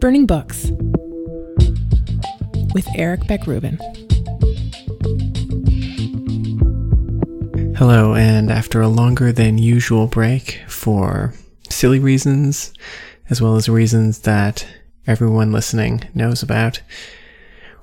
[0.00, 0.70] Burning Books
[2.72, 3.76] with Eric Beck Rubin.
[7.76, 11.34] Hello, and after a longer than usual break for
[11.68, 12.72] silly reasons,
[13.28, 14.66] as well as reasons that
[15.06, 16.80] everyone listening knows about,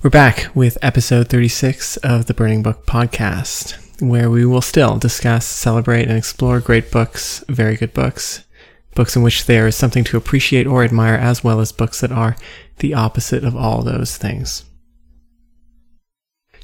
[0.01, 5.45] we're back with episode 36 of the Burning Book podcast, where we will still discuss,
[5.45, 8.43] celebrate, and explore great books, very good books,
[8.97, 12.11] books in which there is something to appreciate or admire, as well as books that
[12.11, 12.35] are
[12.79, 14.65] the opposite of all those things.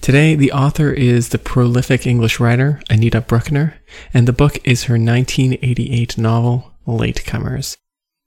[0.01, 3.75] Today, the author is the prolific English writer Anita Brookner,
[4.15, 7.77] and the book is her 1988 novel, Latecomers.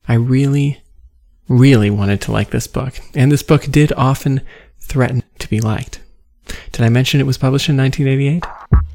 [0.07, 0.81] I really,
[1.49, 4.41] really wanted to like this book, and this book did often
[4.79, 6.01] threaten to be liked.
[6.71, 8.86] Did I mention it was published in 1988?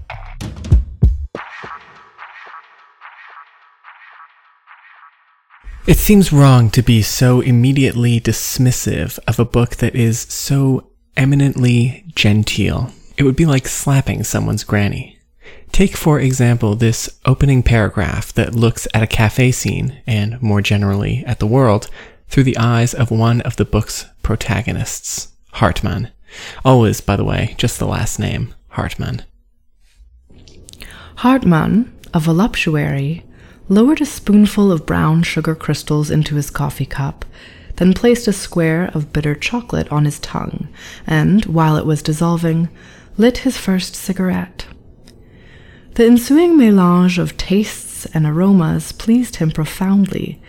[5.88, 12.06] It seems wrong to be so immediately dismissive of a book that is so eminently
[12.14, 12.92] genteel.
[13.18, 15.18] It would be like slapping someone's granny.
[15.72, 21.24] Take, for example, this opening paragraph that looks at a cafe scene, and more generally
[21.26, 21.90] at the world,
[22.30, 26.12] through the eyes of one of the book's protagonists, Hartmann.
[26.64, 29.24] Always, by the way, just the last name, Hartmann.
[31.16, 33.26] Hartmann, a voluptuary,
[33.72, 37.24] lowered a spoonful of brown sugar crystals into his coffee cup,
[37.78, 40.68] then placed a square of bitter chocolate on his tongue,
[41.08, 42.68] and, while it was dissolving,
[43.16, 44.66] lit his first cigarette.
[45.96, 50.42] The ensuing melange of tastes and aromas pleased him profoundly,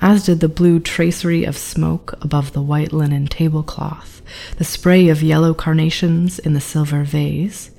[0.00, 4.20] as did the blue tracery of smoke above the white linen tablecloth,
[4.56, 7.70] the spray of yellow carnations in the silver vase,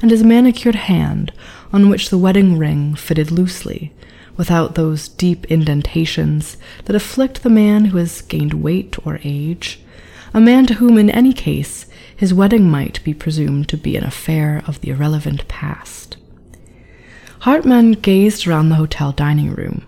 [0.00, 1.32] and his manicured hand
[1.70, 3.92] on which the wedding ring fitted loosely,
[4.38, 9.80] without those deep indentations that afflict the man who has gained weight or age,
[10.32, 11.84] a man to whom, in any case,
[12.16, 16.16] his wedding might be presumed to be an affair of the irrelevant past.
[17.40, 19.86] Hartmann gazed around the hotel dining room,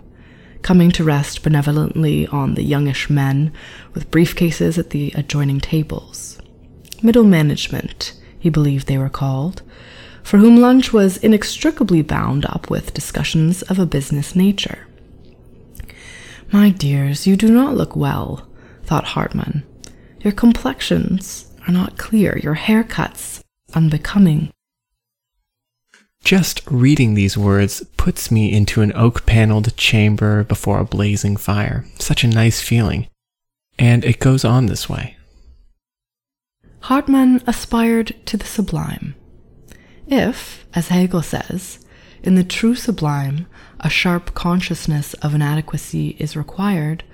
[0.62, 3.52] coming to rest benevolently on the youngish men
[3.94, 6.38] with briefcases at the adjoining tables.
[7.02, 9.62] Middle management, he believed they were called,
[10.22, 14.86] for whom lunch was inextricably bound up with discussions of a business nature.
[16.52, 18.48] My dears, you do not look well,
[18.82, 19.62] thought Hartmann.
[20.20, 23.42] Your complexions are not clear, your haircuts
[23.74, 24.50] unbecoming.
[26.22, 31.86] Just reading these words puts me into an oak paneled chamber before a blazing fire.
[31.98, 33.08] Such a nice feeling.
[33.78, 35.16] And it goes on this way.
[36.80, 39.14] Hartmann aspired to the sublime.
[40.10, 41.78] If, as Hegel says,
[42.24, 43.46] in the true sublime,
[43.78, 47.04] a sharp consciousness of inadequacy is required,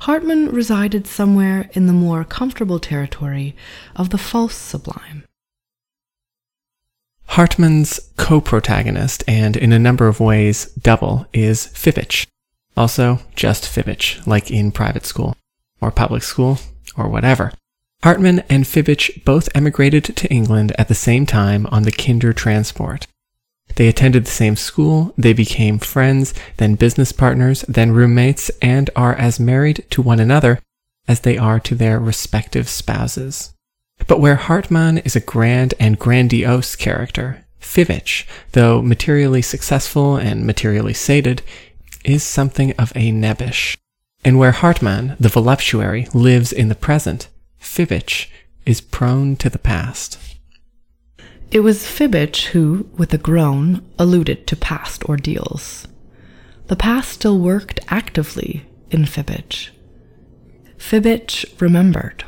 [0.00, 3.54] Hartmann resided somewhere in the more comfortable territory
[3.94, 5.24] of the false sublime.
[7.28, 12.26] Hartmann's co protagonist, and in a number of ways double, is Fibich.
[12.76, 15.36] Also, just Fibich, like in private school,
[15.80, 16.58] or public school,
[16.96, 17.52] or whatever.
[18.02, 23.06] Hartmann and Fibich both emigrated to England at the same time on the Kindertransport.
[23.76, 29.14] They attended the same school, they became friends, then business partners, then roommates, and are
[29.14, 30.58] as married to one another
[31.08, 33.54] as they are to their respective spouses.
[34.06, 40.94] But where Hartmann is a grand and grandiose character, Fibich, though materially successful and materially
[40.94, 41.42] sated,
[42.04, 43.76] is something of a nebbish.
[44.24, 47.28] And where Hartmann, the voluptuary, lives in the present,
[47.62, 48.26] Fibich
[48.66, 50.18] is prone to the past.
[51.50, 55.86] It was Fibich who, with a groan, alluded to past ordeals.
[56.66, 59.70] The past still worked actively in Fibich.
[60.76, 62.24] Fibich remembered.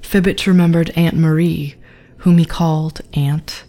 [0.00, 1.74] Fibich remembered Aunt Marie,
[2.18, 3.64] whom he called Aunt,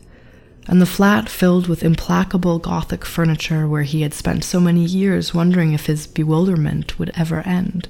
[0.67, 5.33] and the flat filled with implacable Gothic furniture where he had spent so many years
[5.33, 7.89] wondering if his bewilderment would ever end.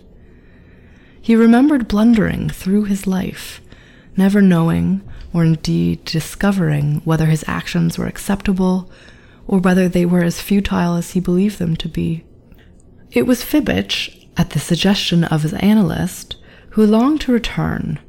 [1.28, 3.60] He remembered blundering through his life,
[4.16, 5.02] never knowing
[5.34, 8.90] or indeed discovering whether his actions were acceptable
[9.46, 12.24] or whether they were as futile as he believed them to be.
[13.12, 16.38] It was Fibich, at the suggestion of his analyst,
[16.70, 18.00] who longed to return,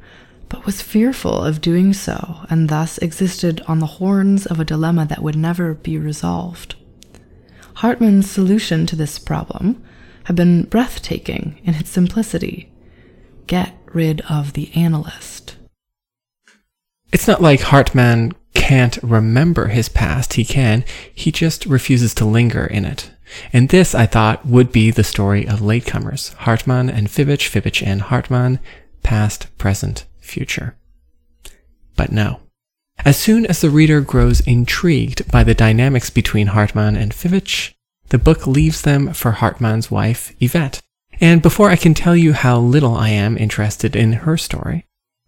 [0.49, 5.06] but was fearful of doing so and thus existed on the horns of a dilemma
[5.06, 6.76] that would never be resolved.
[7.82, 9.82] Hartmann's solution to this problem
[10.26, 12.70] had been breathtaking in its simplicity
[13.48, 15.56] get rid of the analyst.
[17.12, 20.34] It's not like Hartmann can't remember his past.
[20.34, 20.84] He can.
[21.12, 23.10] He just refuses to linger in it.
[23.52, 28.02] And this, I thought, would be the story of latecomers Hartmann and Fibich, Fibich and
[28.02, 28.58] Hartmann,
[29.02, 30.76] past, present, future.
[31.96, 32.40] But no.
[33.04, 37.74] As soon as the reader grows intrigued by the dynamics between Hartmann and Fibich,
[38.08, 40.82] the book leaves them for Hartmann's wife, Yvette.
[41.20, 44.85] And before I can tell you how little I am interested in her story,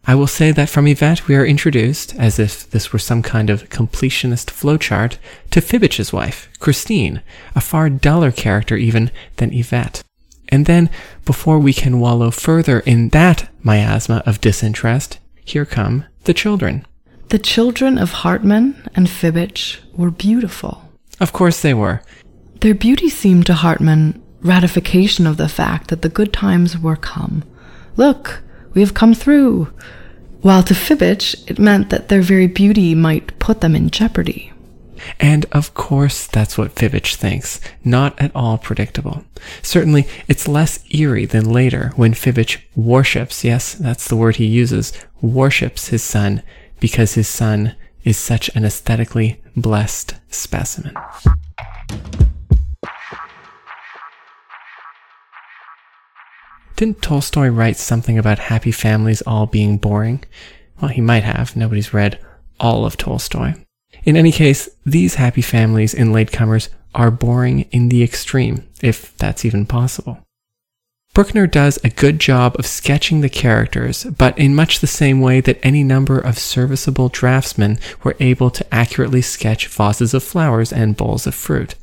[0.07, 3.51] I will say that from Yvette we are introduced, as if this were some kind
[3.51, 5.19] of completionist flowchart,
[5.51, 7.23] to Fibich's wife, Christine,
[7.55, 10.03] a far duller character even than Yvette.
[10.49, 10.91] And then,
[11.25, 16.87] before we can wallow further in that miasma of disinterest, here come the children.
[17.29, 20.89] The children of Hartmann and Fibich were beautiful.
[21.21, 22.03] Of course they were.
[22.61, 27.45] Their beauty seemed to Hartmann ratification of the fact that the good times were come.
[27.97, 28.43] Look,
[28.75, 29.73] we have come through.
[30.41, 34.53] While to Fibich, it meant that their very beauty might put them in jeopardy.
[35.19, 37.61] And of course, that's what Fibich thinks.
[37.85, 39.25] Not at all predictable.
[39.63, 44.93] Certainly, it's less eerie than later when Fibich worships, yes, that's the word he uses,
[45.21, 46.43] worships his son
[46.81, 50.95] because his son is such an aesthetically blessed specimen.
[56.81, 60.25] Didn't Tolstoy write something about happy families all being boring?
[60.81, 61.55] Well, he might have.
[61.55, 62.19] Nobody's read
[62.59, 63.53] all of Tolstoy.
[64.05, 69.44] In any case, these happy families in latecomers are boring in the extreme, if that's
[69.44, 70.21] even possible.
[71.15, 75.43] Brookner does a good job of sketching the characters, but in much the same way
[75.43, 80.97] that any number of serviceable draftsmen were able to accurately sketch vases of flowers and
[80.97, 81.75] bowls of fruit.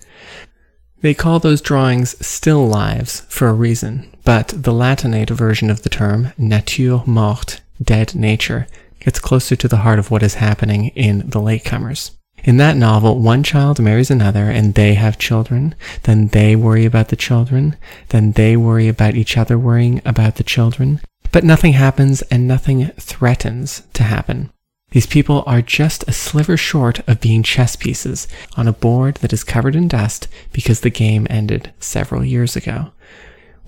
[1.07, 5.89] They call those drawings still lives for a reason, but the Latinate version of the
[5.89, 8.67] term, nature morte, dead nature,
[8.99, 12.11] gets closer to the heart of what is happening in the latecomers.
[12.43, 15.75] In that novel, one child marries another and they have children.
[16.03, 17.77] Then they worry about the children.
[18.09, 20.99] Then they worry about each other worrying about the children.
[21.31, 24.49] But nothing happens and nothing threatens to happen.
[24.97, 29.31] These people are just a sliver short of being chess pieces on a board that
[29.31, 32.89] is covered in dust because the game ended several years ago.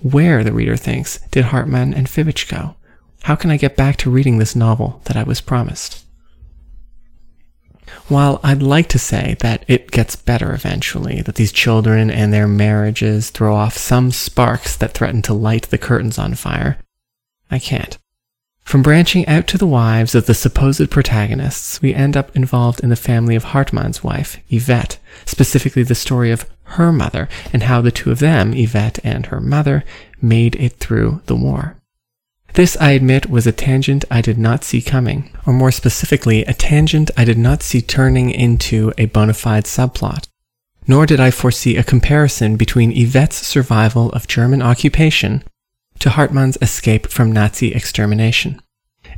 [0.02, 2.74] Where, the reader thinks, did Hartmann and Fibich go?
[3.22, 6.04] How can I get back to reading this novel that I was promised?
[8.08, 12.48] While I'd like to say that it gets better eventually, that these children and their
[12.48, 16.78] marriages throw off some sparks that threaten to light the curtains on fire,
[17.52, 17.96] I can't.
[18.62, 22.88] From branching out to the wives of the supposed protagonists, we end up involved in
[22.88, 27.90] the family of Hartmann's wife, Yvette, specifically the story of her mother and how the
[27.90, 29.84] two of them, Yvette and her mother,
[30.22, 31.76] made it through the war.
[32.54, 36.54] This, I admit, was a tangent I did not see coming, or more specifically, a
[36.54, 40.26] tangent I did not see turning into a bona fide subplot.
[40.86, 45.44] Nor did I foresee a comparison between Yvette's survival of German occupation
[46.00, 48.60] to Hartmann's escape from Nazi extermination.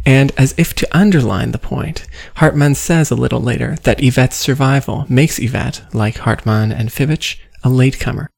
[0.04, 2.06] And as if to underline the point,
[2.36, 7.68] Hartmann says a little later that Yvette's survival makes Yvette, like Hartmann and Fibich, a
[7.68, 8.28] latecomer.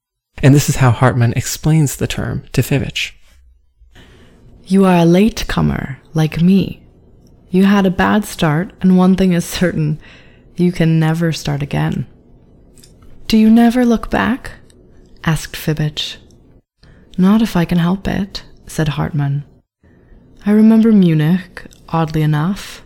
[0.42, 3.12] And this is how Hartmann explains the term to Fibich.
[4.66, 6.82] You are a latecomer, like me.
[7.50, 10.00] You had a bad start, and one thing is certain
[10.56, 12.06] you can never start again.
[13.26, 14.52] Do you never look back?
[15.24, 16.16] asked Fibich.
[17.16, 19.44] Not if I can help it, said Hartmann.
[20.44, 22.82] I remember Munich, oddly enough.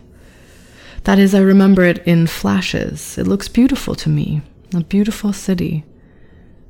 [1.03, 3.17] That is, I remember it in flashes.
[3.17, 4.41] It looks beautiful to me,
[4.73, 5.83] a beautiful city.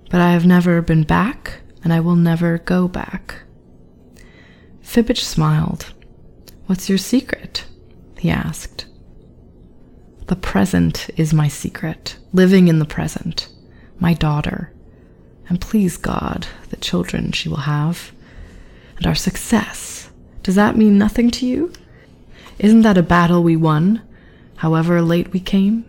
[0.10, 3.42] But I have never been back, and I will never go back.
[4.82, 5.94] Fibich smiled.
[6.68, 7.66] What's your secret?
[8.18, 8.86] he asked.
[10.28, 13.50] The present is my secret, living in the present.
[14.00, 14.72] My daughter
[15.50, 18.12] and please God, the children she will have,
[18.98, 20.10] and our success.
[20.44, 21.74] Does that mean nothing to you?
[22.60, 24.02] Isn't that a battle we won,
[24.58, 25.86] however late we came?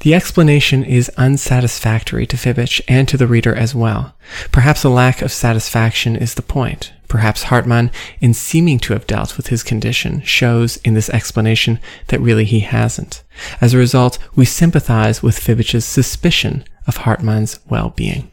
[0.00, 4.16] The explanation is unsatisfactory to Fibich and to the reader as well.
[4.50, 6.92] Perhaps a lack of satisfaction is the point.
[7.06, 12.20] Perhaps Hartmann, in seeming to have dealt with his condition, shows in this explanation that
[12.20, 13.22] really he hasn't.
[13.60, 18.30] As a result, we sympathize with Fibich's suspicion of Hartmann's well-being.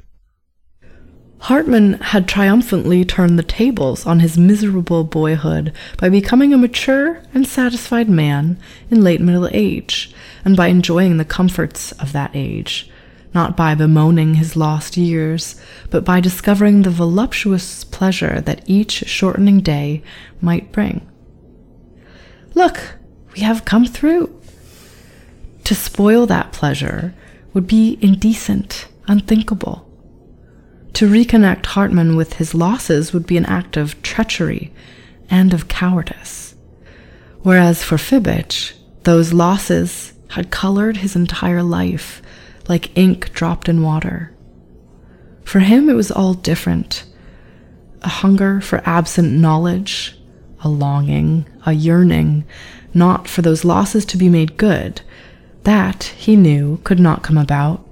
[1.44, 7.48] Hartmann had triumphantly turned the tables on his miserable boyhood by becoming a mature and
[7.48, 8.60] satisfied man
[8.92, 10.14] in late middle age,
[10.44, 12.90] and by enjoying the comforts of that age,
[13.34, 19.62] not by bemoaning his lost years, but by discovering the voluptuous pleasure that each shortening
[19.62, 20.04] day
[20.42, 21.08] might bring.
[22.54, 22.96] Look,
[23.34, 24.36] we have come through.
[25.64, 27.14] To spoil that pleasure,
[27.54, 29.88] would be indecent, unthinkable.
[30.94, 34.74] To reconnect Hartmann with his losses would be an act of treachery
[35.30, 36.56] and of cowardice.
[37.42, 42.22] Whereas for Fibich, those losses had colored his entire life
[42.68, 44.32] like ink dropped in water.
[45.44, 47.06] For him, it was all different
[48.02, 50.18] a hunger for absent knowledge,
[50.64, 52.46] a longing, a yearning,
[52.94, 55.02] not for those losses to be made good.
[55.64, 57.86] That, he knew, could not come about,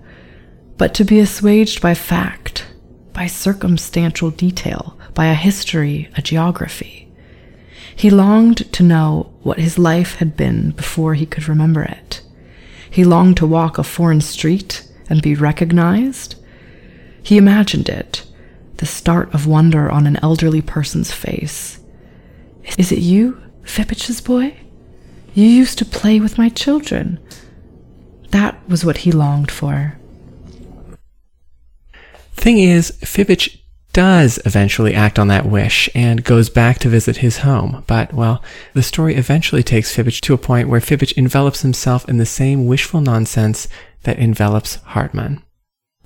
[0.77, 2.67] but to be assuaged by fact,
[3.13, 7.07] by circumstantial detail, by a history, a geography.
[7.95, 12.21] He longed to know what his life had been before he could remember it.
[12.89, 16.36] He longed to walk a foreign street and be recognized.
[17.24, 18.24] He imagined it,
[18.77, 21.79] the start of wonder on an elderly person's face.
[22.77, 24.57] Is it you, Fibich's boy?
[25.33, 27.19] You used to play with my children.
[28.31, 29.98] That was what he longed for.
[32.34, 33.60] Thing is, Fibich
[33.93, 37.84] does eventually act on that wish and goes back to visit his home.
[37.88, 38.43] But, well,
[38.74, 42.67] the story eventually takes Fibich to a point where Fibich envelops himself in the same
[42.67, 43.67] wishful nonsense
[44.03, 45.41] that envelops Hartmann.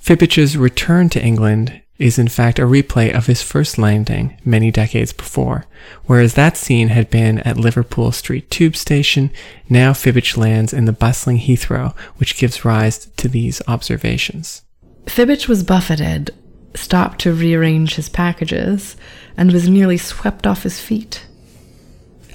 [0.02, 5.14] Fibich's return to England is in fact a replay of his first landing many decades
[5.14, 5.66] before,
[6.06, 9.32] whereas that scene had been at Liverpool Street Tube Station,
[9.70, 14.64] now Fibich lands in the bustling Heathrow, which gives rise to these observations.
[15.06, 16.32] Fibich was buffeted,
[16.74, 18.96] stopped to rearrange his packages,
[19.38, 21.26] and was nearly swept off his feet.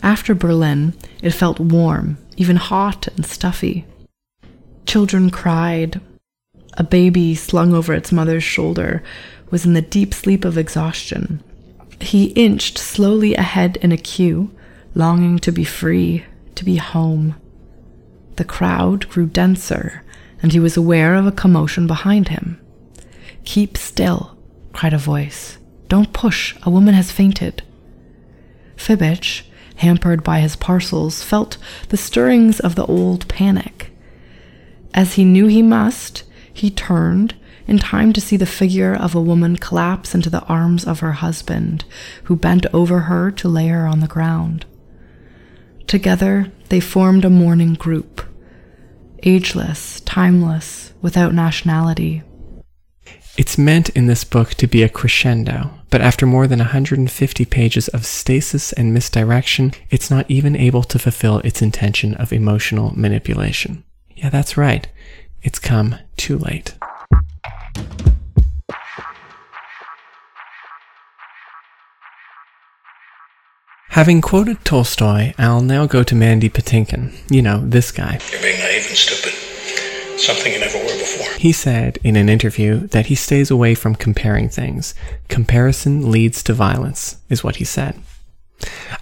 [0.03, 3.85] After Berlin, it felt warm, even hot and stuffy.
[4.87, 6.01] Children cried.
[6.79, 9.03] A baby slung over its mother's shoulder
[9.51, 11.43] was in the deep sleep of exhaustion.
[12.01, 14.51] He inched slowly ahead in a queue,
[14.95, 16.25] longing to be free,
[16.55, 17.37] to be home.
[18.37, 20.03] The crowd grew denser,
[20.43, 22.61] and he was aware of a commotion behind him.
[23.45, 24.37] Keep still,
[24.73, 25.59] cried a voice.
[25.89, 27.63] Don't push, a woman has fainted.
[28.77, 29.45] Fibich,
[29.77, 31.57] hampered by his parcels, felt
[31.89, 33.91] the stirrings of the old panic.
[34.93, 37.35] As he knew he must, he turned
[37.67, 41.13] in time to see the figure of a woman collapse into the arms of her
[41.13, 41.85] husband,
[42.25, 44.65] who bent over her to lay her on the ground.
[45.87, 48.23] Together, they formed a mourning group,
[49.23, 52.23] ageless, timeless, without nationality.
[53.37, 57.89] It's meant in this book to be a crescendo, but after more than 150 pages
[57.89, 63.85] of stasis and misdirection, it's not even able to fulfill its intention of emotional manipulation.
[64.15, 64.89] Yeah, that's right.
[65.43, 66.75] It's come too late.
[73.97, 77.15] Having quoted Tolstoy, I'll now go to Mandy Patinkin.
[77.31, 78.21] You know, this guy.
[78.31, 79.33] You're being naive and stupid.
[80.21, 81.33] Something you never were before.
[81.39, 84.95] He said in an interview that he stays away from comparing things.
[85.29, 87.99] Comparison leads to violence, is what he said.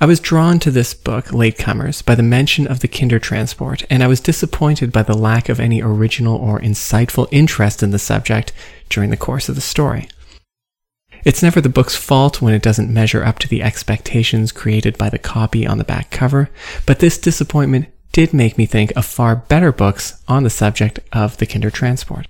[0.01, 4.07] I was drawn to this book, Latecomers, by the mention of the Kindertransport, and I
[4.07, 8.53] was disappointed by the lack of any original or insightful interest in the subject
[8.89, 10.09] during the course of the story.
[11.25, 15.09] It's never the book's fault when it doesn't measure up to the expectations created by
[15.09, 16.51] the copy on the back cover,
[16.85, 21.39] but this disappointment did make me think of far better books on the subject of
[21.39, 22.27] the Kindertransport.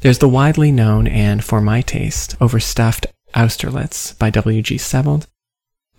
[0.00, 4.78] There's the widely known and, for my taste, overstuffed Austerlitz by W.G.
[4.78, 5.26] Sebald,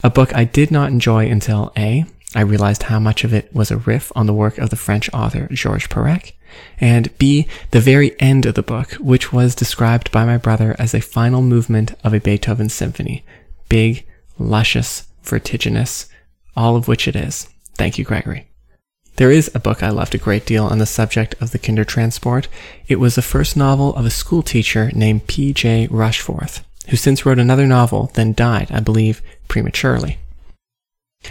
[0.02, 2.06] a book I did not enjoy until A.
[2.36, 5.10] I realized how much of it was a riff on the work of the French
[5.14, 6.34] author Georges Perec,
[6.80, 10.94] and B, the very end of the book, which was described by my brother as
[10.94, 13.24] a final movement of a Beethoven symphony.
[13.70, 14.06] Big,
[14.40, 16.10] luscious, vertiginous,
[16.56, 17.50] all of which it is.
[17.76, 18.48] Thank you, Gregory.
[19.18, 22.48] There is a book I loved a great deal on the subject of the Kindertransport.
[22.88, 25.88] It was the first novel of a schoolteacher named P.J.
[25.90, 30.20] Rushforth, who since wrote another novel, then died, I believe, prematurely.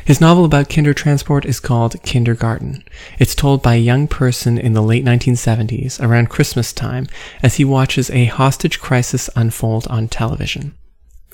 [0.05, 2.83] His novel about Kindertransport is called Kindergarten.
[3.19, 7.07] It's told by a young person in the late 1970s, around Christmas time,
[7.43, 10.75] as he watches a hostage crisis unfold on television.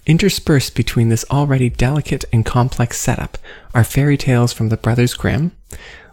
[0.06, 3.38] Interspersed between this already delicate and complex setup
[3.74, 5.52] are fairy tales from the Brothers Grimm,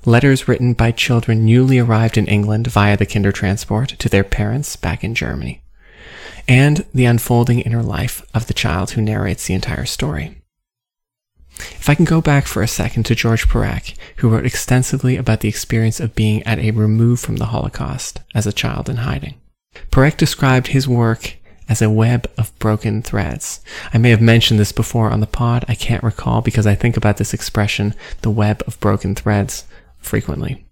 [0.05, 5.03] letters written by children newly arrived in England via the Kindertransport to their parents back
[5.03, 5.62] in Germany,
[6.48, 10.41] and the unfolding inner life of the child who narrates the entire story.
[11.58, 15.39] If I can go back for a second to George Perec, who wrote extensively about
[15.39, 19.36] the experience of being at a remove from the Holocaust as a child in hiding.
[19.91, 23.62] Perec described his work as a web of broken threads.
[23.94, 26.98] I may have mentioned this before on the pod, I can't recall because I think
[26.98, 29.65] about this expression, the web of broken threads,
[29.98, 30.64] frequently.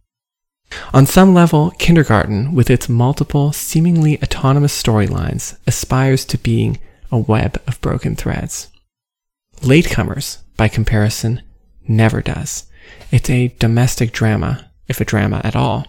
[0.94, 6.80] On some level, kindergarten, with its multiple, seemingly autonomous storylines, aspires to being
[7.12, 8.70] a web of broken threads.
[9.62, 11.42] Latecomers, by comparison,
[11.88, 12.66] never does.
[13.12, 15.88] It's a domestic drama, if a drama at all.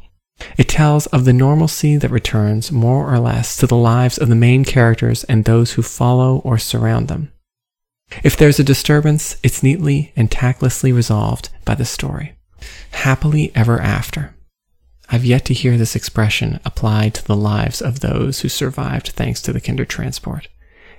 [0.59, 4.35] It tells of the normalcy that returns more or less to the lives of the
[4.35, 7.33] main characters and those who follow or surround them.
[8.23, 12.35] If there's a disturbance, it's neatly and tactlessly resolved by the story.
[12.91, 14.34] Happily ever after.
[15.11, 19.43] I've yet to hear this expression applied to the lives of those who survived thanks
[19.43, 20.47] to the Kindertransport.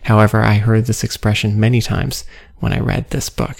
[0.03, 2.25] However, I heard this expression many times
[2.59, 3.57] when I read this book.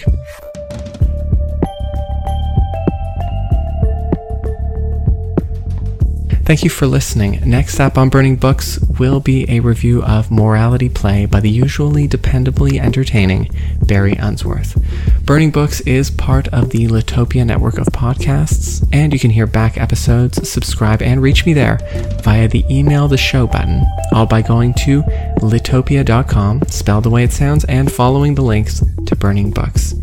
[6.45, 7.41] Thank you for listening.
[7.43, 12.07] Next up on Burning Books will be a review of Morality Play by the usually
[12.07, 13.49] dependably entertaining
[13.81, 14.77] Barry Unsworth.
[15.25, 19.75] Burning Books is part of the Litopia network of podcasts, and you can hear back
[19.75, 21.79] episodes, subscribe, and reach me there
[22.21, 25.01] via the email the show button, all by going to
[25.41, 29.95] litopia.com, spelled the way it sounds, and following the links to Burning Books.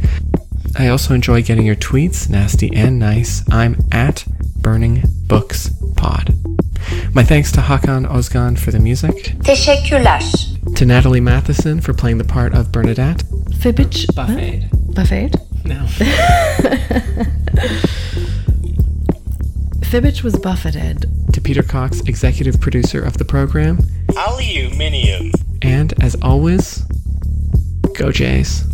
[0.77, 3.45] I also enjoy getting your tweets, nasty and nice.
[3.49, 4.25] I'm at
[4.57, 6.35] Burning Books Pod.
[7.15, 10.75] My thanks to Hakan Ozgan for the music, Teşekkürler.
[10.75, 13.23] to Natalie Matheson for playing the part of Bernadette.
[13.61, 14.13] Fibich.
[14.17, 14.69] Buffet.
[14.95, 15.35] Buffet?
[15.65, 15.87] No.
[19.91, 21.07] Fibich was buffeted.
[21.33, 23.79] to Peter Cox, executive producer of the program.
[24.17, 25.33] Aluminium.
[25.63, 26.83] And as always,
[27.95, 28.65] go Jays.